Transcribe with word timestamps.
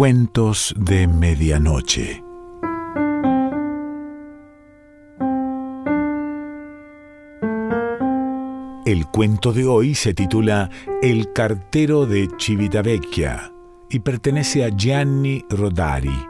Cuentos 0.00 0.74
de 0.78 1.06
Medianoche. 1.06 2.24
El 8.86 9.04
cuento 9.12 9.52
de 9.52 9.66
hoy 9.66 9.94
se 9.94 10.14
titula 10.14 10.70
El 11.02 11.34
cartero 11.34 12.06
de 12.06 12.30
Civitavecchia 12.40 13.52
y 13.90 13.98
pertenece 13.98 14.64
a 14.64 14.70
Gianni 14.74 15.44
Rodari. 15.50 16.29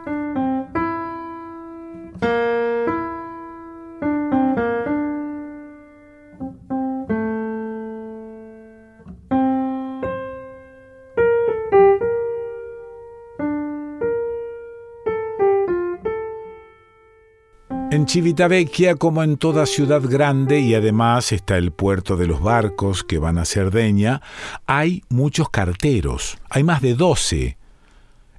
En 17.91 18.07
Civitavecchia, 18.07 18.95
como 18.95 19.21
en 19.21 19.35
toda 19.35 19.65
ciudad 19.65 20.01
grande, 20.01 20.61
y 20.61 20.75
además 20.75 21.33
está 21.33 21.57
el 21.57 21.71
puerto 21.71 22.15
de 22.15 22.25
los 22.25 22.41
barcos 22.41 23.03
que 23.03 23.17
van 23.17 23.37
a 23.37 23.43
Cerdeña, 23.43 24.21
hay 24.65 25.03
muchos 25.09 25.49
carteros, 25.49 26.37
hay 26.49 26.63
más 26.63 26.81
de 26.81 26.93
doce. 26.93 27.57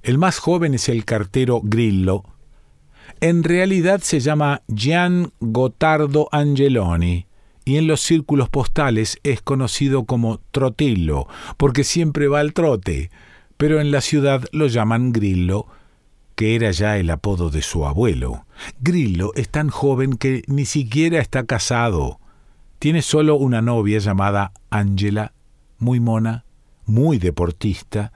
El 0.01 0.17
más 0.17 0.39
joven 0.39 0.73
es 0.73 0.89
el 0.89 1.05
cartero 1.05 1.61
Grillo. 1.63 2.23
En 3.21 3.43
realidad 3.43 4.01
se 4.01 4.21
llama 4.21 4.63
Gian 4.75 5.31
Gotardo 5.39 6.29
Angeloni 6.31 7.27
y 7.63 7.77
en 7.77 7.85
los 7.85 8.01
círculos 8.01 8.49
postales 8.49 9.19
es 9.21 9.43
conocido 9.43 10.05
como 10.05 10.39
Trotillo, 10.49 11.27
porque 11.57 11.83
siempre 11.83 12.27
va 12.27 12.39
al 12.39 12.53
trote, 12.53 13.11
pero 13.57 13.79
en 13.79 13.91
la 13.91 14.01
ciudad 14.01 14.45
lo 14.51 14.65
llaman 14.65 15.13
Grillo 15.13 15.67
que 16.35 16.55
era 16.55 16.71
ya 16.71 16.97
el 16.97 17.09
apodo 17.09 17.49
de 17.49 17.61
su 17.61 17.85
abuelo. 17.85 18.45
Grillo 18.79 19.33
es 19.35 19.49
tan 19.49 19.69
joven 19.69 20.17
que 20.17 20.43
ni 20.47 20.65
siquiera 20.65 21.19
está 21.19 21.45
casado. 21.45 22.19
Tiene 22.79 23.01
solo 23.01 23.35
una 23.35 23.61
novia 23.61 23.99
llamada 23.99 24.51
Angela, 24.69 25.33
muy 25.77 25.99
mona, 25.99 26.45
muy 26.85 27.17
deportista. 27.17 28.11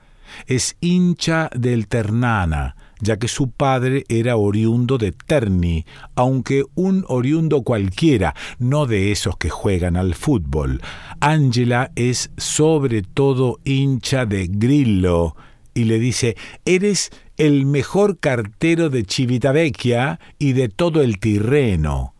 Es 0.45 0.75
hincha 0.81 1.49
del 1.55 1.87
Ternana, 1.87 2.75
ya 2.99 3.17
que 3.17 3.27
su 3.27 3.51
padre 3.51 4.03
era 4.09 4.35
oriundo 4.35 4.97
de 4.97 5.11
Terni, 5.13 5.85
aunque 6.15 6.65
un 6.75 7.05
oriundo 7.07 7.61
cualquiera, 7.61 8.35
no 8.59 8.85
de 8.85 9.11
esos 9.11 9.37
que 9.37 9.49
juegan 9.49 9.95
al 9.95 10.15
fútbol. 10.15 10.81
Angela 11.21 11.91
es 11.95 12.31
sobre 12.37 13.03
todo 13.03 13.59
hincha 13.63 14.25
de 14.25 14.47
Grillo 14.49 15.35
y 15.77 15.83
le 15.83 15.99
dice, 15.99 16.35
eres 16.65 17.11
el 17.37 17.67
mejor 17.67 18.17
cartero 18.17 18.89
de 18.89 19.05
Civitavecchia 19.07 20.19
y 20.39 20.53
de 20.53 20.69
todo 20.69 21.03
el 21.03 21.19
Tirreno. 21.19 22.15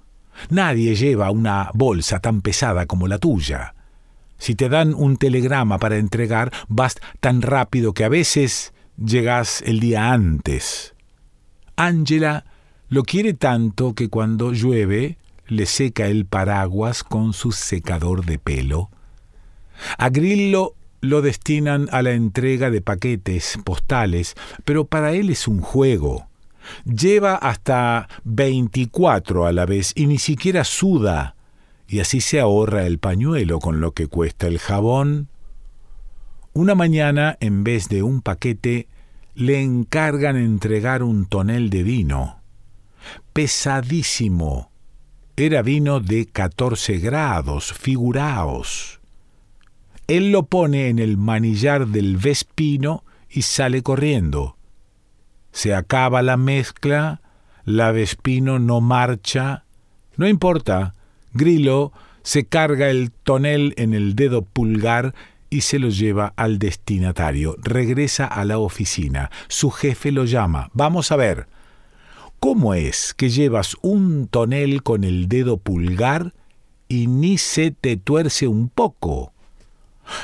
Nadie 0.51 0.93
lleva 0.93 1.31
una 1.31 1.71
bolsa 1.73 2.19
tan 2.19 2.41
pesada 2.41 2.85
como 2.85 3.07
la 3.07 3.17
tuya. 3.17 3.73
Si 4.37 4.53
te 4.53 4.69
dan 4.69 4.93
un 4.93 5.17
telegrama 5.17 5.79
para 5.79 5.97
entregar, 5.97 6.53
vas 6.67 6.97
tan 7.19 7.41
rápido 7.41 7.95
que 7.95 8.03
a 8.03 8.09
veces 8.09 8.73
llegas 9.03 9.63
el 9.63 9.79
día 9.79 10.13
antes. 10.13 10.93
Ángela 11.75 12.45
lo 12.89 13.01
quiere 13.01 13.33
tanto 13.33 13.95
que 13.95 14.07
cuando 14.07 14.53
llueve 14.53 15.17
le 15.47 15.65
seca 15.65 16.05
el 16.05 16.27
paraguas 16.27 17.03
con 17.03 17.33
su 17.33 17.51
secador 17.51 18.23
de 18.23 18.37
pelo. 18.37 18.91
A 19.97 20.09
Grillo 20.09 20.75
lo 21.01 21.21
destinan 21.21 21.87
a 21.91 22.01
la 22.01 22.11
entrega 22.11 22.69
de 22.69 22.81
paquetes 22.81 23.59
postales, 23.63 24.35
pero 24.65 24.85
para 24.85 25.13
él 25.13 25.29
es 25.29 25.47
un 25.47 25.61
juego. 25.61 26.27
Lleva 26.85 27.35
hasta 27.35 28.07
24 28.23 29.45
a 29.45 29.51
la 29.51 29.65
vez 29.65 29.93
y 29.95 30.07
ni 30.07 30.17
siquiera 30.17 30.63
suda, 30.63 31.35
y 31.87 31.99
así 31.99 32.19
se 32.19 32.39
ahorra 32.39 32.85
el 32.85 32.99
pañuelo 32.99 33.59
con 33.59 33.79
lo 33.79 33.93
que 33.93 34.07
cuesta 34.07 34.47
el 34.47 34.59
jabón. 34.59 35.29
Una 36.53 36.75
mañana, 36.75 37.37
en 37.39 37.63
vez 37.63 37.87
de 37.87 38.03
un 38.03 38.21
paquete, 38.21 38.87
le 39.35 39.61
encargan 39.61 40.35
entregar 40.35 41.03
un 41.03 41.25
tonel 41.27 41.69
de 41.69 41.83
vino. 41.83 42.41
Pesadísimo. 43.31 44.71
Era 45.35 45.61
vino 45.61 45.99
de 45.99 46.25
14 46.25 46.97
grados, 46.97 47.71
figuraos. 47.71 48.96
Él 50.07 50.31
lo 50.31 50.43
pone 50.43 50.87
en 50.87 50.99
el 50.99 51.17
manillar 51.17 51.87
del 51.87 52.15
Vespino 52.15 53.03
y 53.29 53.41
sale 53.41 53.83
corriendo. 53.83 54.55
Se 55.51 55.73
acaba 55.75 56.21
la 56.21 56.37
mezcla, 56.37 57.21
la 57.65 57.91
Vespino 57.91 58.57
no 58.57 58.79
marcha. 58.79 59.65
No 60.15 60.27
importa, 60.27 60.95
Grillo 61.33 61.91
se 62.23 62.45
carga 62.45 62.89
el 62.89 63.11
tonel 63.11 63.73
en 63.75 63.93
el 63.93 64.15
dedo 64.15 64.43
pulgar 64.43 65.13
y 65.49 65.61
se 65.61 65.77
lo 65.77 65.89
lleva 65.89 66.33
al 66.37 66.57
destinatario. 66.57 67.57
Regresa 67.61 68.25
a 68.25 68.45
la 68.45 68.59
oficina. 68.59 69.29
Su 69.49 69.71
jefe 69.71 70.13
lo 70.13 70.23
llama. 70.23 70.69
Vamos 70.73 71.11
a 71.11 71.17
ver. 71.17 71.47
¿Cómo 72.39 72.73
es 72.73 73.13
que 73.13 73.29
llevas 73.29 73.75
un 73.81 74.27
tonel 74.27 74.83
con 74.83 75.03
el 75.03 75.27
dedo 75.27 75.57
pulgar 75.57 76.33
y 76.87 77.07
ni 77.07 77.37
se 77.37 77.71
te 77.71 77.97
tuerce 77.97 78.47
un 78.47 78.69
poco? 78.69 79.33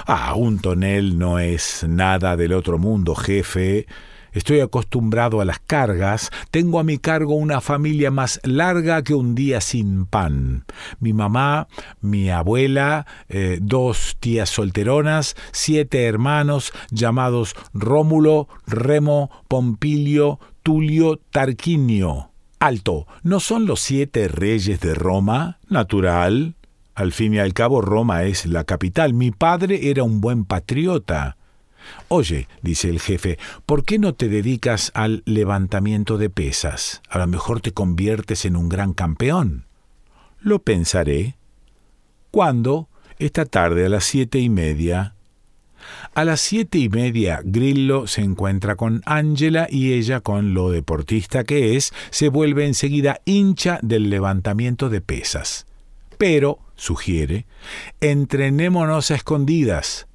Ah, 0.05 0.33
un 0.35 0.59
tonel 0.59 1.17
no 1.17 1.39
es 1.39 1.85
nada 1.87 2.35
del 2.37 2.53
otro 2.53 2.77
mundo, 2.77 3.15
jefe. 3.15 3.87
Estoy 4.33 4.61
acostumbrado 4.61 5.41
a 5.41 5.45
las 5.45 5.59
cargas, 5.59 6.31
tengo 6.49 6.79
a 6.79 6.83
mi 6.83 6.97
cargo 6.97 7.35
una 7.35 7.61
familia 7.61 8.09
más 8.09 8.39
larga 8.43 9.03
que 9.03 9.13
un 9.13 9.35
día 9.35 9.61
sin 9.61 10.07
pan. 10.07 10.65
Mi 10.99 11.13
mamá, 11.13 11.67
mi 12.01 12.31
abuela, 12.31 13.05
eh, 13.29 13.59
dos 13.61 14.17
tías 14.19 14.49
solteronas, 14.49 15.35
siete 15.51 16.05
hermanos 16.05 16.73
llamados 16.89 17.55
Rómulo, 17.73 18.47
Remo, 18.65 19.29
Pompilio, 19.47 20.39
Tulio, 20.63 21.19
Tarquinio. 21.29 22.31
Alto, 22.59 23.05
¿no 23.21 23.39
son 23.39 23.67
los 23.67 23.81
siete 23.81 24.27
reyes 24.29 24.79
de 24.79 24.95
Roma? 24.95 25.59
Natural. 25.69 26.55
Al 26.95 27.11
fin 27.11 27.33
y 27.33 27.39
al 27.39 27.53
cabo 27.53 27.81
Roma 27.81 28.23
es 28.23 28.45
la 28.45 28.63
capital. 28.63 29.13
Mi 29.13 29.31
padre 29.31 29.89
era 29.89 30.03
un 30.03 30.21
buen 30.21 30.45
patriota. 30.45 31.37
Oye, 32.07 32.47
dice 32.61 32.89
el 32.89 32.99
jefe, 32.99 33.37
¿por 33.65 33.83
qué 33.83 33.99
no 33.99 34.13
te 34.13 34.29
dedicas 34.29 34.91
al 34.93 35.23
levantamiento 35.25 36.17
de 36.17 36.29
pesas? 36.29 37.01
A 37.09 37.17
lo 37.17 37.27
mejor 37.27 37.61
te 37.61 37.71
conviertes 37.71 38.45
en 38.45 38.55
un 38.55 38.69
gran 38.69 38.93
campeón. 38.93 39.65
Lo 40.39 40.59
pensaré. 40.59 41.35
¿Cuándo? 42.31 42.89
Esta 43.19 43.45
tarde 43.45 43.85
a 43.85 43.89
las 43.89 44.05
siete 44.05 44.39
y 44.39 44.49
media. 44.49 45.15
A 46.13 46.23
las 46.23 46.41
siete 46.41 46.77
y 46.77 46.89
media, 46.89 47.41
Grillo 47.43 48.07
se 48.07 48.21
encuentra 48.21 48.75
con 48.75 49.01
Angela 49.05 49.67
y 49.69 49.93
ella, 49.93 50.21
con 50.21 50.53
lo 50.53 50.69
deportista 50.69 51.43
que 51.43 51.75
es, 51.75 51.93
se 52.09 52.29
vuelve 52.29 52.65
enseguida 52.65 53.19
hincha 53.25 53.79
del 53.81 54.09
levantamiento 54.09 54.89
de 54.89 55.01
pesas. 55.01 55.65
Pero 56.17 56.59
sugiere, 56.75 57.45
entrenémonos 58.01 59.11
a 59.11 59.15
escondidas. 59.15 60.07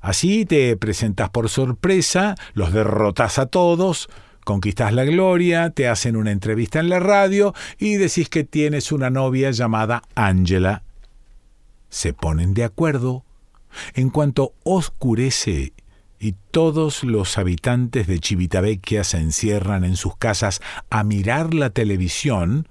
Así 0.00 0.44
te 0.44 0.76
presentas 0.76 1.30
por 1.30 1.48
sorpresa, 1.48 2.34
los 2.54 2.72
derrotas 2.72 3.38
a 3.38 3.46
todos, 3.46 4.08
conquistas 4.44 4.92
la 4.92 5.04
gloria, 5.04 5.70
te 5.70 5.88
hacen 5.88 6.16
una 6.16 6.32
entrevista 6.32 6.80
en 6.80 6.88
la 6.88 6.98
radio 6.98 7.54
y 7.78 7.94
decís 7.94 8.28
que 8.28 8.42
tienes 8.44 8.90
una 8.90 9.10
novia 9.10 9.52
llamada 9.52 10.02
Angela. 10.14 10.82
Se 11.88 12.12
ponen 12.12 12.54
de 12.54 12.64
acuerdo. 12.64 13.24
En 13.94 14.10
cuanto 14.10 14.54
oscurece 14.64 15.72
y 16.18 16.34
todos 16.50 17.04
los 17.04 17.38
habitantes 17.38 18.06
de 18.06 18.18
Chivitavecchia 18.18 19.02
se 19.02 19.18
encierran 19.18 19.84
en 19.84 19.96
sus 19.96 20.16
casas 20.16 20.60
a 20.90 21.04
mirar 21.04 21.54
la 21.54 21.70
televisión, 21.70 22.68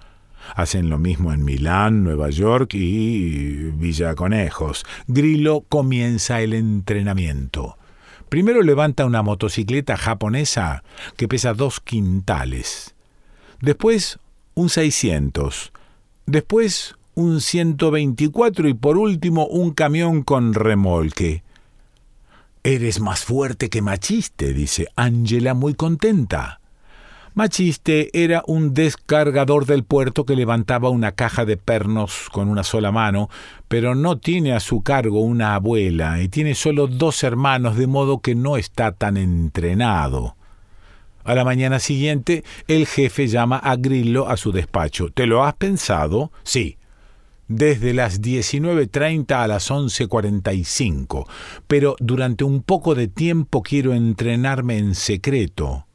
Hacen 0.55 0.89
lo 0.89 0.97
mismo 0.97 1.33
en 1.33 1.43
Milán, 1.43 2.03
Nueva 2.03 2.29
York 2.29 2.73
y 2.73 3.71
Villa 3.71 4.15
Conejos. 4.15 4.85
Grillo 5.07 5.61
comienza 5.61 6.41
el 6.41 6.53
entrenamiento. 6.53 7.77
Primero 8.29 8.61
levanta 8.61 9.05
una 9.05 9.23
motocicleta 9.23 9.97
japonesa 9.97 10.83
que 11.17 11.27
pesa 11.27 11.53
dos 11.53 11.81
quintales. 11.81 12.95
Después 13.59 14.19
un 14.53 14.69
600. 14.69 15.73
Después 16.25 16.95
un 17.13 17.41
124 17.41 18.69
y 18.69 18.73
por 18.73 18.97
último 18.97 19.47
un 19.47 19.71
camión 19.71 20.23
con 20.23 20.53
remolque. 20.53 21.43
Eres 22.63 22.99
más 23.01 23.25
fuerte 23.25 23.69
que 23.69 23.81
machiste, 23.81 24.53
dice 24.53 24.87
Angela 24.95 25.53
muy 25.53 25.73
contenta. 25.73 26.60
Machiste 27.33 28.09
era 28.11 28.43
un 28.45 28.73
descargador 28.73 29.65
del 29.65 29.85
puerto 29.85 30.25
que 30.25 30.35
levantaba 30.35 30.89
una 30.89 31.13
caja 31.13 31.45
de 31.45 31.55
pernos 31.55 32.27
con 32.29 32.49
una 32.49 32.63
sola 32.63 32.91
mano, 32.91 33.29
pero 33.69 33.95
no 33.95 34.17
tiene 34.17 34.51
a 34.51 34.59
su 34.59 34.81
cargo 34.81 35.21
una 35.21 35.55
abuela 35.55 36.21
y 36.21 36.27
tiene 36.27 36.55
solo 36.55 36.87
dos 36.87 37.23
hermanos, 37.23 37.77
de 37.77 37.87
modo 37.87 38.19
que 38.19 38.35
no 38.35 38.57
está 38.57 38.91
tan 38.91 39.15
entrenado. 39.15 40.35
A 41.23 41.33
la 41.33 41.45
mañana 41.45 41.79
siguiente, 41.79 42.43
el 42.67 42.85
jefe 42.85 43.27
llama 43.27 43.55
a 43.57 43.77
Grillo 43.77 44.27
a 44.27 44.35
su 44.35 44.51
despacho. 44.51 45.09
¿Te 45.13 45.25
lo 45.25 45.45
has 45.45 45.53
pensado? 45.53 46.33
Sí. 46.43 46.79
Desde 47.47 47.93
las 47.93 48.21
19.30 48.21 49.31
a 49.31 49.47
las 49.47 49.71
11.45. 49.71 51.27
Pero 51.65 51.95
durante 51.99 52.43
un 52.43 52.61
poco 52.61 52.93
de 52.93 53.07
tiempo 53.07 53.61
quiero 53.61 53.93
entrenarme 53.93 54.79
en 54.79 54.95
secreto. 54.95 55.85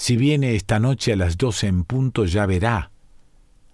Si 0.00 0.16
viene 0.16 0.54
esta 0.54 0.78
noche 0.78 1.12
a 1.12 1.16
las 1.16 1.36
12 1.36 1.66
en 1.66 1.84
punto 1.84 2.24
ya 2.24 2.46
verá. 2.46 2.90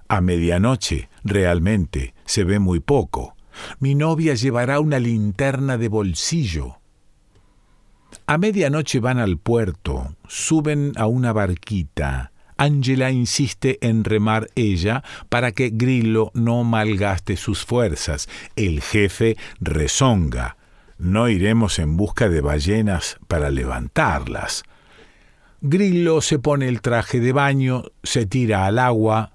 A 0.08 0.20
medianoche, 0.20 1.08
realmente, 1.23 2.14
se 2.25 2.43
ve 2.43 2.58
muy 2.58 2.81
poco. 2.81 3.37
Mi 3.78 3.94
novia 3.94 4.34
llevará 4.34 4.81
una 4.81 4.99
linterna 4.99 5.78
de 5.78 5.87
bolsillo. 5.87 6.81
A 8.26 8.38
medianoche 8.38 8.99
van 8.99 9.20
al 9.20 9.38
puerto, 9.38 10.17
suben 10.26 10.94
a 10.96 11.06
una 11.06 11.32
barquita. 11.32 12.32
Angela 12.56 13.12
insiste 13.12 13.79
en 13.81 14.02
remar 14.02 14.49
ella 14.56 15.05
para 15.29 15.52
que 15.52 15.70
Grillo 15.72 16.32
no 16.34 16.64
malgaste 16.64 17.37
sus 17.37 17.64
fuerzas. 17.64 18.29
El 18.56 18.81
jefe 18.81 19.37
rezonga. 19.61 20.56
No 20.99 21.29
iremos 21.29 21.79
en 21.79 21.96
busca 21.96 22.29
de 22.29 22.40
ballenas 22.40 23.17
para 23.29 23.49
levantarlas. 23.50 24.64
Grillo 25.68 26.20
se 26.20 26.38
pone 26.38 26.68
el 26.68 26.80
traje 26.80 27.18
de 27.18 27.32
baño, 27.32 27.82
se 28.04 28.24
tira 28.24 28.66
al 28.66 28.78
agua, 28.78 29.32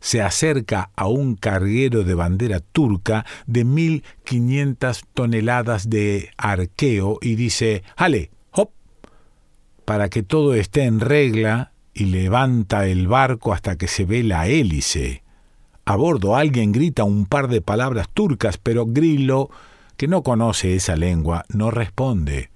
se 0.00 0.22
acerca 0.22 0.90
a 0.96 1.08
un 1.08 1.34
carguero 1.34 2.04
de 2.04 2.14
bandera 2.14 2.60
turca 2.60 3.26
de 3.46 3.64
mil 3.64 4.02
quinientas 4.24 5.02
toneladas 5.12 5.90
de 5.90 6.30
arqueo 6.38 7.18
y 7.20 7.34
dice 7.34 7.82
¡Ale! 7.96 8.30
¡Hop! 8.52 8.70
para 9.84 10.08
que 10.08 10.22
todo 10.22 10.54
esté 10.54 10.84
en 10.84 11.00
regla 11.00 11.72
y 11.92 12.06
levanta 12.06 12.86
el 12.86 13.06
barco 13.06 13.52
hasta 13.52 13.76
que 13.76 13.88
se 13.88 14.06
ve 14.06 14.22
la 14.22 14.46
hélice. 14.46 15.22
A 15.84 15.96
bordo 15.96 16.34
alguien 16.34 16.72
grita 16.72 17.04
un 17.04 17.26
par 17.26 17.48
de 17.48 17.60
palabras 17.60 18.08
turcas, 18.14 18.56
pero 18.56 18.86
Grillo, 18.86 19.50
que 19.98 20.08
no 20.08 20.22
conoce 20.22 20.74
esa 20.74 20.96
lengua, 20.96 21.44
no 21.50 21.70
responde. 21.70 22.50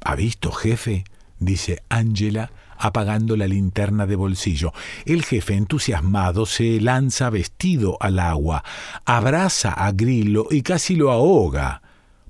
¿Ha 0.00 0.16
visto, 0.16 0.50
jefe? 0.50 1.04
Dice 1.38 1.82
Ángela, 1.88 2.50
apagando 2.78 3.36
la 3.36 3.46
linterna 3.46 4.06
de 4.06 4.16
bolsillo. 4.16 4.72
El 5.04 5.24
jefe, 5.24 5.54
entusiasmado, 5.54 6.46
se 6.46 6.80
lanza 6.80 7.30
vestido 7.30 7.98
al 8.00 8.18
agua, 8.18 8.64
abraza 9.04 9.72
a 9.72 9.92
Grillo 9.92 10.46
y 10.50 10.62
casi 10.62 10.96
lo 10.96 11.10
ahoga. 11.10 11.82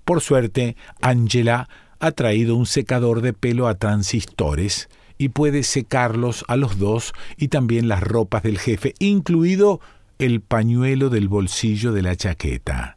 Por 0.05 0.21
suerte, 0.21 0.77
Angela 1.03 1.69
ha 2.01 2.13
traído 2.13 2.57
un 2.57 2.67
secador 2.67 3.21
de 3.21 3.33
pelo 3.33 3.69
a 3.69 3.75
transistores 3.75 4.89
y 5.19 5.31
puede 5.31 5.65
secarlos 5.65 6.45
a 6.49 6.57
los 6.57 6.79
dos 6.79 7.13
y 7.37 7.49
también 7.49 7.89
las 7.89 8.03
ropas 8.03 8.43
del 8.43 8.59
jefe, 8.59 8.95
incluido 9.01 9.81
el 10.19 10.41
pañuelo 10.41 11.11
del 11.11 11.29
bolsillo 11.29 11.93
de 11.93 12.03
la 12.03 12.17
chaqueta. 12.17 12.97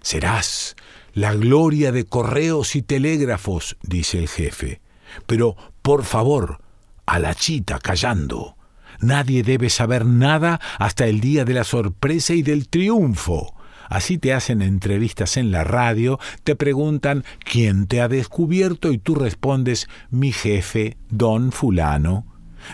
Serás 0.00 0.76
la 1.12 1.34
gloria 1.34 1.92
de 1.92 2.04
correos 2.04 2.76
y 2.76 2.82
telégrafos, 2.82 3.76
dice 3.82 4.18
el 4.18 4.28
jefe. 4.28 4.80
Pero, 5.26 5.56
por 5.82 6.04
favor, 6.04 6.60
a 7.06 7.18
la 7.18 7.34
chita 7.34 7.78
callando. 7.78 8.56
Nadie 9.00 9.42
debe 9.42 9.70
saber 9.70 10.06
nada 10.06 10.60
hasta 10.78 11.06
el 11.06 11.20
día 11.20 11.44
de 11.44 11.54
la 11.54 11.64
sorpresa 11.64 12.34
y 12.34 12.42
del 12.42 12.68
triunfo. 12.68 13.54
Así 13.88 14.18
te 14.18 14.32
hacen 14.32 14.62
entrevistas 14.62 15.36
en 15.36 15.50
la 15.50 15.62
radio, 15.62 16.18
te 16.42 16.56
preguntan 16.56 17.24
quién 17.38 17.86
te 17.86 18.00
ha 18.00 18.08
descubierto 18.08 18.92
y 18.92 18.98
tú 18.98 19.14
respondes 19.14 19.88
mi 20.10 20.32
jefe, 20.32 20.96
don 21.10 21.52
fulano. 21.52 22.26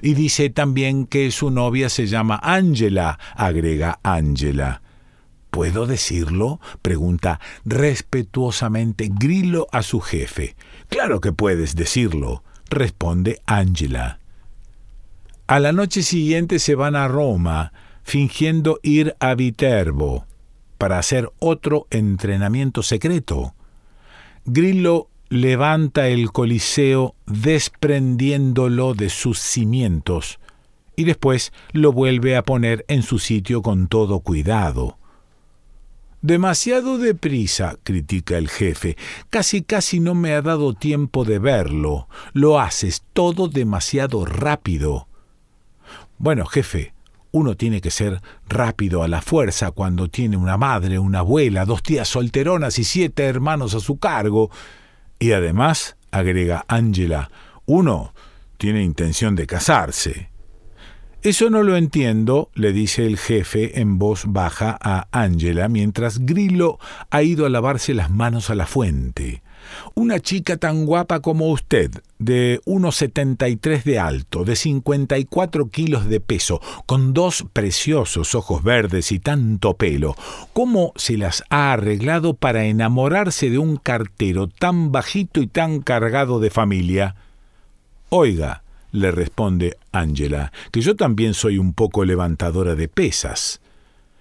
Y 0.03 0.15
dice 0.15 0.51
también 0.51 1.07
que 1.07 1.31
su 1.33 1.51
novia 1.51 1.89
se 1.89 2.07
llama 2.07 2.39
Ángela, 2.43 3.19
agrega 3.35 3.99
Ángela. 4.05 4.83
¿Puedo 5.50 5.87
decirlo? 5.87 6.61
pregunta 6.81 7.41
respetuosamente 7.64 9.11
Grillo 9.12 9.67
a 9.73 9.82
su 9.82 10.00
jefe. 10.00 10.56
Claro 10.88 11.20
que 11.20 11.32
puedes 11.32 11.75
decirlo, 11.75 12.44
responde 12.69 13.41
Angela. 13.47 14.20
A 15.49 15.58
la 15.58 15.73
noche 15.73 16.02
siguiente 16.05 16.61
se 16.61 16.76
van 16.76 16.94
a 16.94 17.08
Roma, 17.08 17.73
fingiendo 18.05 18.79
ir 18.82 19.17
a 19.19 19.35
Viterbo, 19.35 20.25
para 20.79 20.99
hacer 20.99 21.31
otro 21.41 21.88
entrenamiento 21.91 22.85
secreto. 22.85 23.55
Grillo 24.44 25.08
levanta 25.29 26.06
el 26.08 26.31
Coliseo 26.31 27.17
desprendiéndolo 27.26 28.94
de 28.94 29.11
sus 29.11 29.41
cimientos 29.41 30.38
y 30.94 31.05
después 31.05 31.52
lo 31.73 31.93
vuelve 31.93 32.37
a 32.37 32.43
poner 32.43 32.85
en 32.87 33.02
su 33.02 33.19
sitio 33.19 33.62
con 33.62 33.88
todo 33.88 34.20
cuidado. 34.20 35.00
Demasiado 36.23 36.99
deprisa, 36.99 37.77
critica 37.83 38.37
el 38.37 38.49
jefe. 38.49 38.97
Casi 39.31 39.63
casi 39.63 40.01
no 40.01 40.15
me 40.15 40.35
ha 40.35 40.43
dado 40.43 40.75
tiempo 40.75 41.25
de 41.25 41.39
verlo. 41.39 42.09
Lo 42.35 42.61
haces 42.61 43.03
todo 43.15 43.49
demasiado 43.49 44.27
rápido. 44.27 45.09
Bueno, 46.19 46.45
jefe, 46.45 46.93
uno 47.33 47.57
tiene 47.57 47.81
que 47.81 47.91
ser 47.91 48.21
rápido 48.49 49.03
a 49.03 49.09
la 49.09 49.23
fuerza 49.23 49.71
cuando 49.71 50.09
tiene 50.09 50.37
una 50.37 50.59
madre, 50.59 50.99
una 50.99 51.21
abuela, 51.21 51.65
dos 51.65 51.83
tías 51.83 52.09
solteronas 52.09 52.79
y 52.79 52.85
siete 52.85 53.25
hermanos 53.25 53.75
a 53.75 53.81
su 53.81 53.99
cargo. 53.99 54.51
Y 55.19 55.33
además, 55.33 55.97
agrega 56.11 56.67
Ángela, 56.69 57.31
uno 57.65 58.13
tiene 58.59 58.83
intención 58.83 59.37
de 59.37 59.47
casarse. 59.47 60.30
Eso 61.23 61.51
no 61.51 61.63
lo 61.63 61.77
entiendo, 61.77 62.49
le 62.55 62.73
dice 62.73 63.05
el 63.05 63.19
jefe 63.19 63.79
en 63.79 63.99
voz 63.99 64.25
baja 64.27 64.79
a 64.81 65.07
Angela 65.13 65.69
mientras 65.69 66.21
Grillo 66.21 66.79
ha 67.11 67.23
ido 67.23 67.45
a 67.45 67.51
lavarse 67.51 67.93
las 67.93 68.11
manos 68.11 68.49
a 68.49 68.55
la 68.55 68.67
fuente. 68.67 69.43
Una 69.95 70.19
chica 70.21 70.57
tan 70.57 70.87
guapa 70.87 71.21
como 71.21 71.51
usted, 71.51 71.91
de 72.19 72.63
1,73 72.65 73.83
de 73.83 73.99
alto, 73.99 74.45
de 74.45 74.57
54 74.57 75.69
kilos 75.69 76.09
de 76.09 76.21
peso, 76.21 76.63
con 76.87 77.13
dos 77.13 77.45
preciosos 77.53 78.35
ojos 78.35 78.63
verdes 78.63 79.13
y 79.13 79.19
tanto 79.19 79.75
pelo, 79.75 80.17
¿cómo 80.55 80.95
se 80.97 81.19
las 81.19 81.45
ha 81.51 81.75
arreglado 81.75 82.33
para 82.33 82.65
enamorarse 82.65 83.50
de 83.50 83.59
un 83.59 83.77
cartero 83.77 84.49
tan 84.49 84.91
bajito 84.91 85.43
y 85.43 85.47
tan 85.49 85.81
cargado 85.81 86.41
de 86.41 86.49
familia? 86.49 87.15
Oiga, 88.09 88.62
le 88.92 89.11
responde 89.11 89.76
Ángela, 89.92 90.52
que 90.70 90.80
yo 90.80 90.97
también 90.97 91.35
soy 91.35 91.59
un 91.59 91.73
poco 91.73 92.04
levantadora 92.04 92.75
de 92.75 92.88
pesas. 92.88 93.61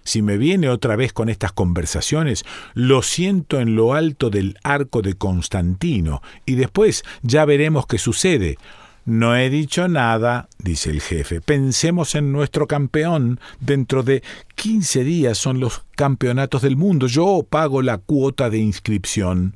Si 0.04 0.22
me 0.22 0.38
viene 0.38 0.70
otra 0.70 0.96
vez 0.96 1.14
con 1.14 1.30
estas 1.30 1.52
conversaciones, 1.52 2.44
lo 2.74 3.02
siento 3.02 3.60
en 3.60 3.76
lo 3.76 3.94
alto 3.94 4.30
del 4.30 4.58
arco 4.64 5.02
de 5.02 5.14
Constantino, 5.14 6.22
y 6.46 6.56
después 6.56 7.04
ya 7.22 7.46
veremos 7.46 7.86
qué 7.86 7.98
sucede. 7.98 8.58
No 9.06 9.36
he 9.36 9.50
dicho 9.50 9.88
nada, 9.88 10.50
dice 10.60 10.92
el 10.92 11.02
jefe. 11.02 11.42
Pensemos 11.42 12.14
en 12.16 12.32
nuestro 12.32 12.68
campeón. 12.68 13.40
Dentro 13.60 14.04
de 14.04 14.22
quince 14.56 15.04
días 15.04 15.38
son 15.38 15.60
los 15.60 15.84
campeonatos 15.96 16.62
del 16.62 16.76
mundo. 16.76 17.08
Yo 17.08 17.46
pago 17.50 17.82
la 17.82 17.98
cuota 17.98 18.52
de 18.52 18.60
inscripción 18.60 19.56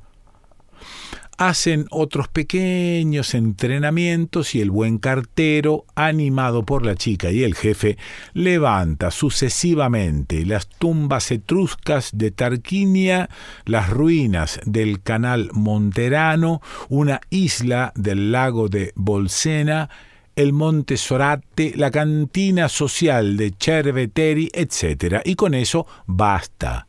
hacen 1.38 1.86
otros 1.90 2.28
pequeños 2.28 3.34
entrenamientos 3.34 4.56
y 4.56 4.62
el 4.62 4.72
buen 4.72 4.98
cartero, 4.98 5.86
animado 5.96 6.64
por 6.64 6.86
la 6.86 6.96
chica 6.96 7.32
y 7.32 7.44
el 7.44 7.56
jefe, 7.56 7.98
levanta 8.34 9.12
sucesivamente 9.12 10.46
las 10.46 10.68
tumbas 10.68 11.32
etruscas 11.32 12.12
de 12.14 12.32
Tarquinia, 12.32 13.30
las 13.66 13.90
ruinas 13.90 14.60
del 14.66 15.02
canal 15.02 15.50
Monterano, 15.54 16.62
una 16.90 17.22
isla 17.30 17.92
del 17.96 18.32
lago 18.32 18.70
de 18.70 18.92
Bolsena, 18.96 19.90
el 20.36 20.54
monte 20.54 20.98
Sorate, 20.98 21.74
la 21.76 21.92
cantina 21.92 22.70
social 22.70 23.38
de 23.38 23.54
Cerveteri, 23.60 24.50
etc. 24.54 25.22
Y 25.26 25.36
con 25.36 25.54
eso 25.54 25.86
basta. 26.06 26.88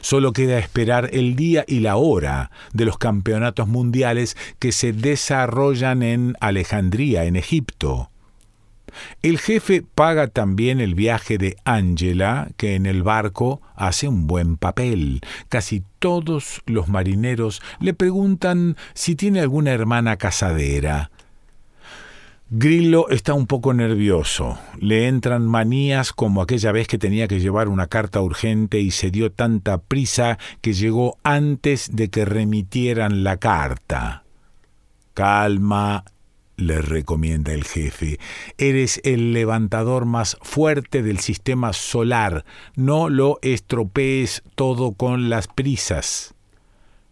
Solo 0.00 0.32
queda 0.32 0.58
esperar 0.58 1.10
el 1.12 1.36
día 1.36 1.64
y 1.66 1.80
la 1.80 1.96
hora 1.96 2.50
de 2.72 2.84
los 2.84 2.98
campeonatos 2.98 3.68
mundiales 3.68 4.36
que 4.58 4.72
se 4.72 4.92
desarrollan 4.92 6.02
en 6.02 6.34
Alejandría, 6.40 7.24
en 7.24 7.36
Egipto. 7.36 8.10
El 9.22 9.38
jefe 9.38 9.82
paga 9.82 10.28
también 10.28 10.80
el 10.80 10.94
viaje 10.94 11.38
de 11.38 11.56
Angela, 11.64 12.48
que 12.56 12.74
en 12.74 12.86
el 12.86 13.02
barco 13.02 13.60
hace 13.74 14.08
un 14.08 14.26
buen 14.26 14.56
papel. 14.56 15.20
Casi 15.48 15.82
todos 15.98 16.62
los 16.66 16.88
marineros 16.88 17.62
le 17.80 17.94
preguntan 17.94 18.76
si 18.94 19.14
tiene 19.14 19.40
alguna 19.40 19.72
hermana 19.72 20.16
casadera. 20.16 21.10
Grillo 22.48 23.08
está 23.08 23.34
un 23.34 23.48
poco 23.48 23.74
nervioso. 23.74 24.56
Le 24.78 25.08
entran 25.08 25.44
manías 25.48 26.12
como 26.12 26.40
aquella 26.40 26.70
vez 26.70 26.86
que 26.86 26.96
tenía 26.96 27.26
que 27.26 27.40
llevar 27.40 27.66
una 27.66 27.88
carta 27.88 28.20
urgente 28.20 28.78
y 28.78 28.92
se 28.92 29.10
dio 29.10 29.32
tanta 29.32 29.78
prisa 29.78 30.38
que 30.60 30.72
llegó 30.72 31.18
antes 31.24 31.96
de 31.96 32.08
que 32.08 32.24
remitieran 32.24 33.24
la 33.24 33.38
carta. 33.38 34.22
Calma, 35.12 36.04
le 36.56 36.80
recomienda 36.80 37.52
el 37.52 37.64
jefe. 37.64 38.20
Eres 38.58 39.00
el 39.02 39.32
levantador 39.32 40.04
más 40.04 40.38
fuerte 40.40 41.02
del 41.02 41.18
sistema 41.18 41.72
solar. 41.72 42.44
No 42.76 43.08
lo 43.08 43.40
estropees 43.42 44.44
todo 44.54 44.92
con 44.92 45.30
las 45.30 45.48
prisas. 45.48 46.36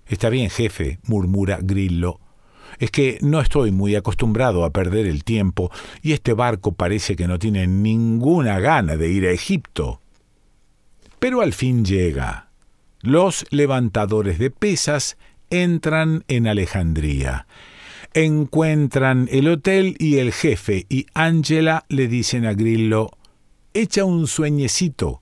Está 0.07 0.29
bien, 0.29 0.49
jefe, 0.49 1.01
murmura 1.03 1.59
Grillo. 1.61 2.21
Es 2.79 2.91
que 2.91 3.19
no 3.21 3.41
estoy 3.41 3.73
muy 3.73 3.95
acostumbrado 3.95 4.65
a 4.65 4.71
perder 4.71 5.07
el 5.07 5.25
tiempo 5.25 5.71
y 6.03 6.13
este 6.13 6.33
barco 6.33 6.73
parece 6.73 7.17
que 7.17 7.27
no 7.27 7.39
tiene 7.39 7.67
ninguna 7.67 8.59
gana 8.61 8.97
de 8.97 9.11
ir 9.11 9.27
a 9.27 9.33
Egipto. 9.33 10.01
Pero 11.19 11.41
al 11.41 11.53
fin 11.53 11.85
llega. 11.85 12.49
Los 13.01 13.47
levantadores 13.51 14.39
de 14.39 14.51
pesas 14.51 15.17
entran 15.51 16.25
en 16.29 16.47
Alejandría 16.47 17.47
encuentran 18.15 19.29
el 19.31 19.49
hotel 19.49 19.97
y 19.99 20.19
el 20.19 20.33
jefe 20.33 20.87
y 20.89 21.07
Angela 21.15 21.85
le 21.89 22.07
dicen 22.07 22.47
a 22.47 22.55
Grillo, 22.55 23.11
echa 23.75 24.05
un 24.05 24.29
sueñecito, 24.29 25.21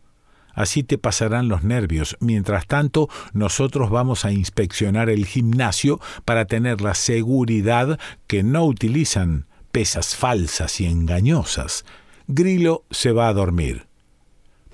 así 0.54 0.82
te 0.82 0.99
pasarán 0.99 1.49
los 1.49 1.62
nervios. 1.64 2.16
Mientras 2.21 2.66
tanto, 2.66 3.09
nosotros 3.32 3.90
vamos 3.90 4.25
a 4.25 4.32
inspeccionar 4.32 5.11
el 5.11 5.26
gimnasio 5.26 6.00
para 6.25 6.47
tener 6.47 6.80
la 6.80 6.94
seguridad 6.94 7.99
que 8.26 8.42
no 8.42 8.64
utilizan 8.64 9.47
pesas 9.71 10.14
falsas 10.14 10.80
y 10.80 10.87
engañosas. 10.87 11.85
Grillo 12.26 12.85
se 12.90 13.12
va 13.12 13.28
a 13.28 13.32
dormir. 13.32 13.87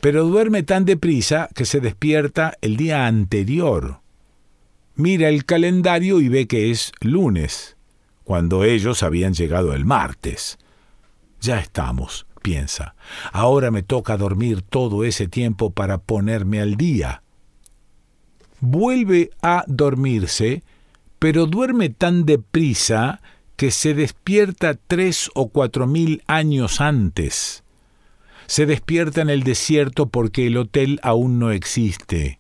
Pero 0.01 0.25
duerme 0.25 0.63
tan 0.63 0.85
deprisa 0.85 1.49
que 1.55 1.65
se 1.65 1.81
despierta 1.81 2.55
el 2.61 2.77
día 2.77 3.07
anterior. 3.07 4.01
Mira 4.95 5.29
el 5.29 5.45
calendario 5.45 6.21
y 6.21 6.29
ve 6.29 6.47
que 6.47 6.71
es 6.71 6.93
lunes 7.01 7.77
cuando 8.29 8.63
ellos 8.63 9.03
habían 9.03 9.33
llegado 9.33 9.73
el 9.73 9.87
martes. 9.87 10.59
Ya 11.41 11.61
estamos, 11.61 12.27
piensa. 12.49 12.95
Ahora 13.31 13.71
me 13.71 13.83
toca 13.83 14.17
dormir 14.17 14.63
todo 14.63 15.05
ese 15.05 15.29
tiempo 15.29 15.69
para 15.69 15.99
ponerme 15.99 16.63
al 16.63 16.77
día. 16.77 17.23
Vuelve 18.61 19.29
a 19.43 19.65
dormirse, 19.67 20.63
pero 21.19 21.45
duerme 21.45 21.91
tan 21.91 22.25
deprisa 22.25 23.21
que 23.57 23.71
se 23.71 23.93
despierta 23.93 24.79
tres 24.87 25.31
o 25.35 25.51
cuatro 25.51 25.87
mil 25.87 26.23
años 26.27 26.81
antes. 26.81 27.65
Se 28.47 28.65
despierta 28.65 29.21
en 29.21 29.29
el 29.29 29.43
desierto 29.43 30.07
porque 30.07 30.47
el 30.47 30.57
hotel 30.57 31.01
aún 31.03 31.39
no 31.39 31.51
existe. 31.51 32.39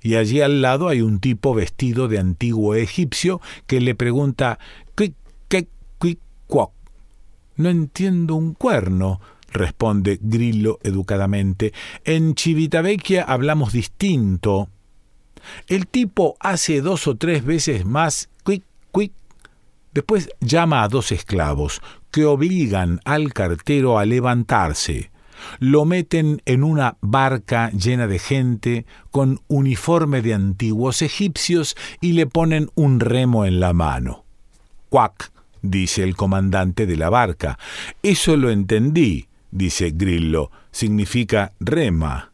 Y 0.00 0.14
allí 0.14 0.40
al 0.40 0.62
lado 0.62 0.86
hay 0.86 1.02
un 1.02 1.18
tipo 1.18 1.52
vestido 1.52 2.06
de 2.06 2.20
antiguo 2.20 2.76
egipcio 2.76 3.40
que 3.66 3.80
le 3.80 3.96
pregunta 3.96 4.60
no 7.56 7.68
entiendo 7.70 8.34
un 8.34 8.54
cuerno, 8.54 9.20
responde 9.52 10.18
Grillo 10.20 10.78
educadamente. 10.82 11.72
En 12.04 12.34
Civitavecchia 12.36 13.24
hablamos 13.24 13.72
distinto. 13.72 14.68
El 15.66 15.86
tipo 15.86 16.36
hace 16.40 16.80
dos 16.80 17.06
o 17.06 17.16
tres 17.16 17.44
veces 17.44 17.84
más 17.84 18.28
quick, 18.44 18.64
quick. 18.92 19.12
Después 19.92 20.30
llama 20.40 20.82
a 20.82 20.88
dos 20.88 21.12
esclavos, 21.12 21.82
que 22.10 22.24
obligan 22.24 23.00
al 23.04 23.32
cartero 23.32 23.98
a 23.98 24.06
levantarse. 24.06 25.10
Lo 25.58 25.84
meten 25.84 26.40
en 26.44 26.62
una 26.62 26.96
barca 27.00 27.70
llena 27.70 28.06
de 28.06 28.18
gente, 28.18 28.86
con 29.10 29.40
uniforme 29.48 30.22
de 30.22 30.34
antiguos 30.34 31.02
egipcios, 31.02 31.76
y 32.00 32.12
le 32.12 32.26
ponen 32.26 32.70
un 32.74 33.00
remo 33.00 33.44
en 33.44 33.60
la 33.60 33.72
mano. 33.72 34.24
Cuac, 34.88 35.32
dice 35.62 36.02
el 36.02 36.16
comandante 36.16 36.86
de 36.86 36.96
la 36.96 37.10
barca. 37.10 37.58
Eso 38.02 38.36
lo 38.36 38.50
entendí, 38.50 39.26
dice 39.52 39.92
Grillo. 39.94 40.50
Significa 40.72 41.52
rema. 41.60 42.32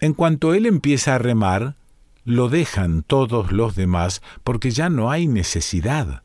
En 0.00 0.12
cuanto 0.12 0.52
él 0.52 0.66
empieza 0.66 1.14
a 1.14 1.18
remar, 1.18 1.76
lo 2.24 2.48
dejan 2.48 3.02
todos 3.02 3.52
los 3.52 3.74
demás 3.74 4.20
porque 4.44 4.70
ya 4.70 4.90
no 4.90 5.10
hay 5.10 5.26
necesidad. 5.26 6.22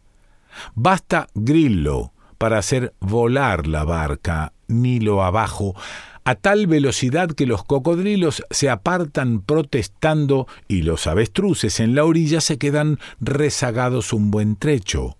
Basta 0.74 1.27
Grillo 1.34 2.12
para 2.38 2.58
hacer 2.58 2.94
volar 3.00 3.68
la 3.68 3.86
barca, 3.86 4.54
Nilo 4.68 5.24
abajo, 5.24 5.75
a 6.24 6.36
tal 6.36 6.68
velocidad 6.68 7.30
que 7.30 7.46
los 7.46 7.63
cocodrilos 7.63 8.44
se 8.50 8.70
apartan 8.70 9.42
protestando 9.42 10.48
y 10.68 10.82
los 10.82 11.08
avestruces 11.08 11.80
en 11.80 11.96
la 11.96 12.04
orilla 12.04 12.42
se 12.42 12.58
quedan 12.58 13.00
rezagados 13.20 14.12
un 14.12 14.32
buen 14.32 14.56
trecho. 14.56 15.18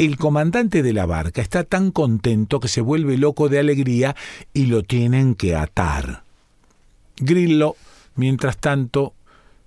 El 0.00 0.16
comandante 0.16 0.82
de 0.82 0.94
la 0.94 1.04
barca 1.04 1.42
está 1.42 1.62
tan 1.62 1.90
contento 1.90 2.58
que 2.58 2.68
se 2.68 2.80
vuelve 2.80 3.18
loco 3.18 3.50
de 3.50 3.58
alegría 3.58 4.16
y 4.54 4.64
lo 4.64 4.82
tienen 4.82 5.34
que 5.34 5.54
atar. 5.54 6.22
Grillo, 7.18 7.76
mientras 8.14 8.56
tanto, 8.56 9.12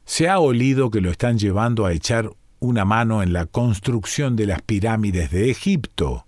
se 0.06 0.30
ha 0.30 0.40
olido 0.40 0.90
que 0.90 1.02
lo 1.02 1.12
están 1.12 1.38
llevando 1.38 1.86
a 1.86 1.94
echar 1.94 2.32
una 2.60 2.84
mano 2.84 3.22
en 3.22 3.32
la 3.32 3.46
construcción 3.46 4.36
de 4.36 4.48
las 4.48 4.64
pirámides 4.64 5.30
de 5.30 5.52
Egipto. 5.52 6.26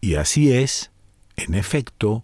Y 0.00 0.14
así 0.14 0.52
es, 0.52 0.92
en 1.34 1.54
efecto, 1.54 2.22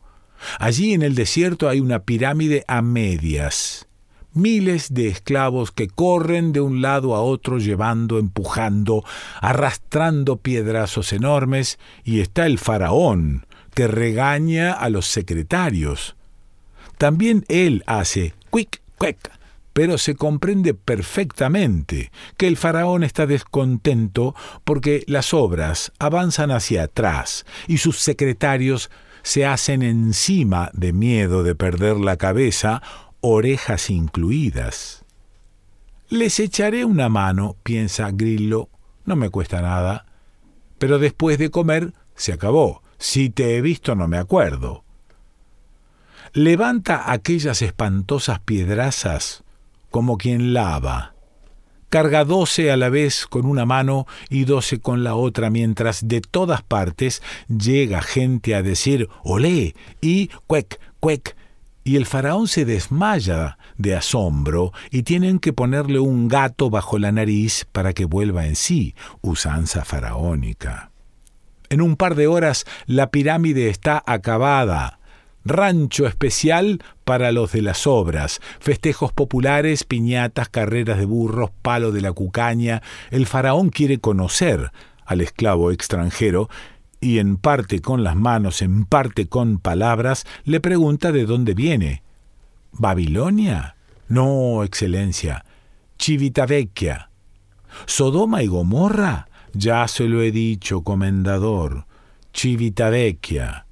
allí 0.60 0.92
en 0.92 1.02
el 1.02 1.16
desierto 1.16 1.68
hay 1.68 1.80
una 1.80 2.04
pirámide 2.04 2.64
a 2.68 2.82
medias, 2.82 3.88
miles 4.32 4.92
de 4.94 5.08
esclavos 5.08 5.72
que 5.72 5.88
corren 5.88 6.52
de 6.52 6.60
un 6.60 6.82
lado 6.82 7.14
a 7.14 7.22
otro 7.22 7.58
llevando, 7.58 8.18
empujando, 8.18 9.04
arrastrando 9.40 10.36
piedrazos 10.36 11.12
enormes, 11.12 11.78
y 12.04 12.20
está 12.20 12.46
el 12.46 12.58
faraón, 12.58 13.46
que 13.74 13.86
regaña 13.86 14.72
a 14.72 14.88
los 14.90 15.06
secretarios. 15.06 16.16
También 16.98 17.44
él 17.48 17.82
hace 17.86 18.34
quick, 18.52 18.82
quick, 18.98 19.30
pero 19.72 19.98
se 19.98 20.14
comprende 20.14 20.74
perfectamente 20.74 22.10
que 22.36 22.48
el 22.48 22.56
faraón 22.56 23.02
está 23.02 23.26
descontento 23.26 24.34
porque 24.64 25.04
las 25.06 25.32
obras 25.32 25.92
avanzan 25.98 26.50
hacia 26.50 26.84
atrás 26.84 27.46
y 27.66 27.78
sus 27.78 27.98
secretarios 27.98 28.90
se 29.22 29.46
hacen 29.46 29.82
encima 29.82 30.70
de 30.72 30.92
miedo 30.92 31.42
de 31.42 31.54
perder 31.54 31.96
la 31.96 32.16
cabeza 32.16 32.82
orejas 33.20 33.90
incluidas. 33.90 35.04
Les 36.08 36.40
echaré 36.40 36.84
una 36.84 37.08
mano, 37.08 37.56
piensa 37.62 38.10
Grillo, 38.12 38.68
no 39.04 39.16
me 39.16 39.30
cuesta 39.30 39.62
nada. 39.62 40.06
Pero 40.78 40.98
después 40.98 41.38
de 41.38 41.50
comer 41.50 41.92
se 42.14 42.32
acabó. 42.32 42.82
Si 42.98 43.30
te 43.30 43.56
he 43.56 43.60
visto 43.60 43.94
no 43.94 44.08
me 44.08 44.18
acuerdo. 44.18 44.84
Levanta 46.32 47.10
aquellas 47.10 47.62
espantosas 47.62 48.40
piedrazas 48.40 49.42
como 49.90 50.16
quien 50.16 50.52
lava. 50.52 51.14
Carga 51.88 52.24
doce 52.24 52.70
a 52.70 52.76
la 52.76 52.88
vez 52.88 53.26
con 53.26 53.46
una 53.46 53.66
mano 53.66 54.06
y 54.28 54.44
doce 54.44 54.78
con 54.78 55.02
la 55.02 55.16
otra, 55.16 55.50
mientras 55.50 56.06
de 56.06 56.20
todas 56.20 56.62
partes 56.62 57.20
llega 57.48 58.00
gente 58.00 58.54
a 58.54 58.62
decir 58.62 59.08
olé 59.24 59.74
y 60.00 60.28
cuec, 60.46 60.78
cuec, 61.00 61.34
y 61.84 61.96
el 61.96 62.06
faraón 62.06 62.48
se 62.48 62.64
desmaya 62.64 63.58
de 63.76 63.96
asombro 63.96 64.72
y 64.90 65.02
tienen 65.02 65.38
que 65.38 65.52
ponerle 65.52 65.98
un 65.98 66.28
gato 66.28 66.70
bajo 66.70 66.98
la 66.98 67.12
nariz 67.12 67.66
para 67.72 67.92
que 67.92 68.04
vuelva 68.04 68.46
en 68.46 68.56
sí, 68.56 68.94
usanza 69.22 69.84
faraónica. 69.84 70.90
En 71.70 71.80
un 71.80 71.96
par 71.96 72.16
de 72.16 72.26
horas 72.26 72.64
la 72.86 73.10
pirámide 73.10 73.68
está 73.68 74.02
acabada. 74.06 74.98
Rancho 75.42 76.06
especial 76.06 76.82
para 77.04 77.32
los 77.32 77.52
de 77.52 77.62
las 77.62 77.86
obras, 77.86 78.40
festejos 78.58 79.12
populares, 79.12 79.84
piñatas, 79.84 80.50
carreras 80.50 80.98
de 80.98 81.06
burros, 81.06 81.50
palo 81.62 81.92
de 81.92 82.02
la 82.02 82.12
cucaña. 82.12 82.82
El 83.10 83.26
faraón 83.26 83.70
quiere 83.70 83.98
conocer 83.98 84.70
al 85.06 85.22
esclavo 85.22 85.70
extranjero 85.70 86.50
y 87.00 87.18
en 87.18 87.36
parte 87.36 87.80
con 87.80 88.04
las 88.04 88.16
manos, 88.16 88.62
en 88.62 88.84
parte 88.84 89.26
con 89.26 89.58
palabras, 89.58 90.26
le 90.44 90.60
pregunta 90.60 91.12
de 91.12 91.24
dónde 91.24 91.54
viene. 91.54 92.02
¿Babilonia? 92.72 93.76
No, 94.08 94.64
Excelencia. 94.64 95.44
Civitavecchia. 95.98 97.10
¿Sodoma 97.86 98.42
y 98.42 98.48
Gomorra? 98.48 99.28
Ya 99.52 99.86
se 99.88 100.04
lo 100.04 100.22
he 100.22 100.30
dicho, 100.30 100.82
comendador. 100.82 101.86
Civitavecchia. 102.34 103.66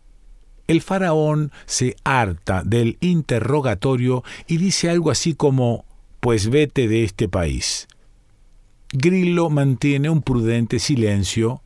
El 0.67 0.83
faraón 0.83 1.53
se 1.67 1.97
harta 2.05 2.63
del 2.63 2.99
interrogatorio 3.01 4.23
y 4.47 4.59
dice 4.59 4.91
algo 4.91 5.11
así 5.11 5.35
como 5.35 5.85
Pues 6.21 6.51
vete 6.51 6.89
de 6.89 7.05
este 7.05 7.29
país. 7.29 7.89
Grillo 8.93 9.51
mantiene 9.51 10.11
un 10.11 10.23
prudente 10.23 10.79
silencio, 10.79 11.63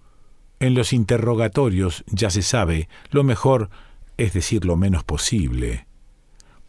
en 0.63 0.75
los 0.75 0.93
interrogatorios, 0.93 2.05
ya 2.07 2.31
se 2.31 2.43
sabe, 2.43 2.89
lo 3.11 3.25
mejor 3.25 3.69
es 4.17 4.33
decir 4.33 4.65
lo 4.65 4.77
menos 4.77 5.03
posible. 5.03 5.89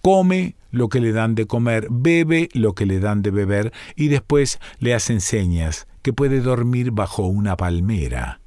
Come 0.01 0.55
lo 0.71 0.89
que 0.89 0.99
le 0.99 1.11
dan 1.11 1.35
de 1.35 1.45
comer, 1.45 1.87
bebe 1.91 2.49
lo 2.53 2.73
que 2.73 2.87
le 2.87 2.99
dan 2.99 3.21
de 3.21 3.29
beber 3.29 3.71
y 3.95 4.07
después 4.07 4.59
le 4.79 4.95
hacen 4.95 5.21
señas 5.21 5.87
que 6.01 6.11
puede 6.11 6.41
dormir 6.41 6.89
bajo 6.89 7.27
una 7.27 7.55
palmera. 7.55 8.41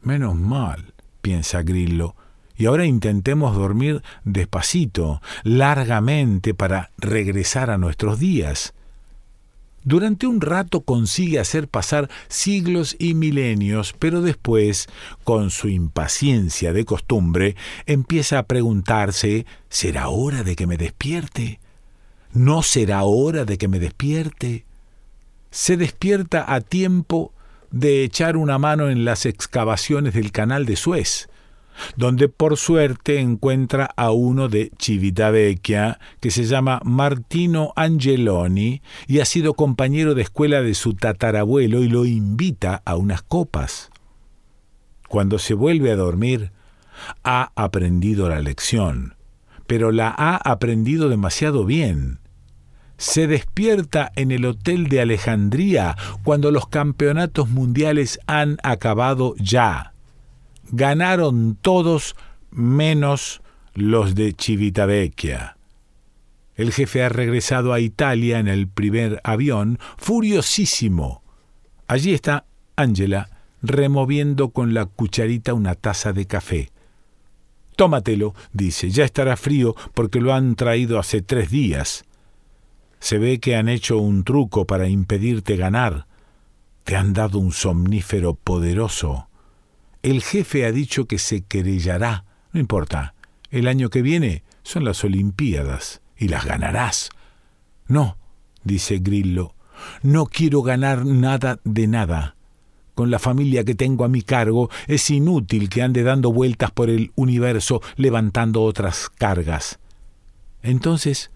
Menos 0.00 0.36
mal, 0.36 0.94
piensa 1.22 1.62
Grillo, 1.62 2.14
y 2.54 2.66
ahora 2.66 2.86
intentemos 2.86 3.56
dormir 3.56 4.02
despacito, 4.22 5.20
largamente, 5.42 6.54
para 6.54 6.92
regresar 6.98 7.70
a 7.70 7.78
nuestros 7.78 8.20
días. 8.20 8.74
Durante 9.88 10.26
un 10.26 10.42
rato 10.42 10.82
consigue 10.82 11.38
hacer 11.38 11.66
pasar 11.66 12.10
siglos 12.28 12.94
y 12.98 13.14
milenios, 13.14 13.94
pero 13.98 14.20
después, 14.20 14.86
con 15.24 15.48
su 15.48 15.70
impaciencia 15.70 16.74
de 16.74 16.84
costumbre, 16.84 17.56
empieza 17.86 18.38
a 18.38 18.42
preguntarse 18.42 19.46
¿Será 19.70 20.10
hora 20.10 20.42
de 20.42 20.56
que 20.56 20.66
me 20.66 20.76
despierte? 20.76 21.58
¿No 22.34 22.62
será 22.62 23.04
hora 23.04 23.46
de 23.46 23.56
que 23.56 23.66
me 23.66 23.78
despierte? 23.78 24.66
Se 25.50 25.78
despierta 25.78 26.52
a 26.52 26.60
tiempo 26.60 27.32
de 27.70 28.04
echar 28.04 28.36
una 28.36 28.58
mano 28.58 28.90
en 28.90 29.06
las 29.06 29.24
excavaciones 29.24 30.12
del 30.12 30.32
canal 30.32 30.66
de 30.66 30.76
Suez 30.76 31.30
donde 31.96 32.28
por 32.28 32.56
suerte 32.56 33.20
encuentra 33.20 33.90
a 33.96 34.10
uno 34.10 34.48
de 34.48 34.70
Civitavecchia 34.80 35.98
que 36.20 36.30
se 36.30 36.44
llama 36.44 36.80
Martino 36.84 37.72
Angeloni 37.76 38.82
y 39.06 39.20
ha 39.20 39.24
sido 39.24 39.54
compañero 39.54 40.14
de 40.14 40.22
escuela 40.22 40.62
de 40.62 40.74
su 40.74 40.94
tatarabuelo 40.94 41.82
y 41.82 41.88
lo 41.88 42.04
invita 42.04 42.82
a 42.84 42.96
unas 42.96 43.22
copas. 43.22 43.90
Cuando 45.08 45.38
se 45.38 45.54
vuelve 45.54 45.90
a 45.90 45.96
dormir, 45.96 46.52
ha 47.24 47.52
aprendido 47.54 48.28
la 48.28 48.40
lección, 48.40 49.14
pero 49.66 49.92
la 49.92 50.14
ha 50.16 50.36
aprendido 50.36 51.08
demasiado 51.08 51.64
bien. 51.64 52.18
Se 52.96 53.28
despierta 53.28 54.10
en 54.16 54.32
el 54.32 54.44
Hotel 54.44 54.88
de 54.88 55.00
Alejandría 55.00 55.96
cuando 56.24 56.50
los 56.50 56.66
campeonatos 56.66 57.48
mundiales 57.48 58.18
han 58.26 58.58
acabado 58.64 59.34
ya 59.38 59.92
ganaron 60.70 61.56
todos 61.60 62.16
menos 62.50 63.42
los 63.74 64.14
de 64.14 64.34
Civitavecchia. 64.38 65.56
El 66.54 66.72
jefe 66.72 67.04
ha 67.04 67.08
regresado 67.08 67.72
a 67.72 67.80
Italia 67.80 68.40
en 68.40 68.48
el 68.48 68.66
primer 68.66 69.20
avión, 69.22 69.78
furiosísimo. 69.96 71.22
Allí 71.86 72.14
está 72.14 72.46
Angela 72.74 73.30
removiendo 73.62 74.50
con 74.50 74.74
la 74.74 74.86
cucharita 74.86 75.54
una 75.54 75.74
taza 75.74 76.12
de 76.12 76.26
café. 76.26 76.70
Tómatelo, 77.76 78.34
dice, 78.52 78.90
ya 78.90 79.04
estará 79.04 79.36
frío 79.36 79.74
porque 79.94 80.20
lo 80.20 80.34
han 80.34 80.56
traído 80.56 80.98
hace 80.98 81.22
tres 81.22 81.50
días. 81.50 82.04
Se 82.98 83.18
ve 83.18 83.38
que 83.38 83.54
han 83.54 83.68
hecho 83.68 83.98
un 83.98 84.24
truco 84.24 84.66
para 84.66 84.88
impedirte 84.88 85.56
ganar. 85.56 86.06
Te 86.82 86.96
han 86.96 87.12
dado 87.12 87.38
un 87.38 87.52
somnífero 87.52 88.34
poderoso. 88.34 89.27
El 90.08 90.22
jefe 90.22 90.64
ha 90.64 90.72
dicho 90.72 91.04
que 91.04 91.18
se 91.18 91.42
querellará. 91.42 92.24
No 92.52 92.60
importa. 92.60 93.12
El 93.50 93.68
año 93.68 93.90
que 93.90 94.00
viene 94.00 94.42
son 94.62 94.84
las 94.84 95.04
Olimpiadas 95.04 96.00
y 96.16 96.28
las 96.28 96.46
ganarás. 96.46 97.10
No, 97.88 98.16
dice 98.64 99.00
Grillo, 99.00 99.54
no 100.00 100.24
quiero 100.24 100.62
ganar 100.62 101.04
nada 101.04 101.60
de 101.64 101.88
nada. 101.88 102.36
Con 102.94 103.10
la 103.10 103.18
familia 103.18 103.64
que 103.64 103.74
tengo 103.74 104.06
a 104.06 104.08
mi 104.08 104.22
cargo 104.22 104.70
es 104.86 105.10
inútil 105.10 105.68
que 105.68 105.82
ande 105.82 106.02
dando 106.02 106.32
vueltas 106.32 106.70
por 106.70 106.88
el 106.88 107.12
universo 107.14 107.82
levantando 107.96 108.62
otras 108.62 109.10
cargas. 109.10 109.78
Entonces, 110.62 111.30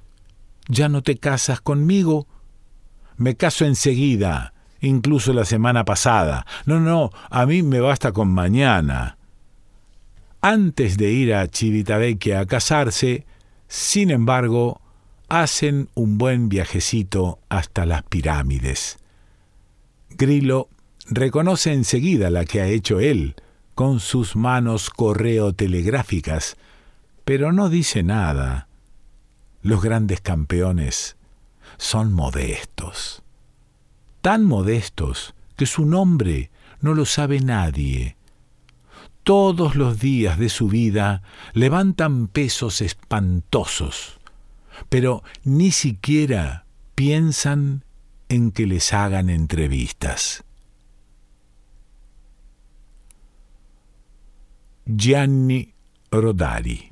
¿ya 0.68 0.88
no 0.88 1.02
te 1.02 1.18
casas 1.18 1.60
conmigo? 1.60 2.26
Me 3.18 3.36
caso 3.36 3.66
enseguida 3.66 4.51
incluso 4.82 5.32
la 5.32 5.46
semana 5.46 5.84
pasada. 5.84 6.44
No, 6.66 6.80
no, 6.80 7.10
a 7.30 7.46
mí 7.46 7.62
me 7.62 7.80
basta 7.80 8.12
con 8.12 8.28
mañana. 8.28 9.16
Antes 10.42 10.98
de 10.98 11.10
ir 11.10 11.34
a 11.34 11.46
Civitavecchia 11.46 12.40
a 12.40 12.46
casarse, 12.46 13.24
sin 13.68 14.10
embargo, 14.10 14.80
hacen 15.28 15.88
un 15.94 16.18
buen 16.18 16.48
viajecito 16.48 17.38
hasta 17.48 17.86
las 17.86 18.02
pirámides. 18.02 18.98
Grillo 20.10 20.68
reconoce 21.06 21.72
enseguida 21.72 22.28
la 22.28 22.44
que 22.44 22.60
ha 22.60 22.66
hecho 22.66 23.00
él, 23.00 23.36
con 23.74 24.00
sus 24.00 24.36
manos 24.36 24.90
correo 24.90 25.54
telegráficas, 25.54 26.56
pero 27.24 27.52
no 27.52 27.70
dice 27.70 28.02
nada. 28.02 28.68
Los 29.62 29.80
grandes 29.80 30.20
campeones 30.20 31.16
son 31.78 32.12
modestos 32.12 33.21
tan 34.22 34.44
modestos 34.44 35.34
que 35.56 35.66
su 35.66 35.84
nombre 35.84 36.50
no 36.80 36.94
lo 36.94 37.04
sabe 37.04 37.40
nadie. 37.40 38.16
Todos 39.24 39.76
los 39.76 40.00
días 40.00 40.38
de 40.38 40.48
su 40.48 40.68
vida 40.68 41.22
levantan 41.52 42.28
pesos 42.28 42.80
espantosos, 42.80 44.18
pero 44.88 45.22
ni 45.44 45.70
siquiera 45.70 46.64
piensan 46.94 47.84
en 48.28 48.50
que 48.50 48.66
les 48.66 48.92
hagan 48.92 49.28
entrevistas. 49.28 50.44
Gianni 54.86 55.74
Rodari 56.10 56.91